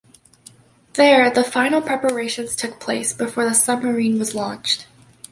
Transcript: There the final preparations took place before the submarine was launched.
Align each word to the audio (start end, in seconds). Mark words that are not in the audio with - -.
There 0.93 1.29
the 1.29 1.43
final 1.43 1.79
preparations 1.79 2.55
took 2.55 2.79
place 2.79 3.13
before 3.13 3.45
the 3.45 3.53
submarine 3.53 4.17
was 4.17 4.33
launched. 4.33 4.87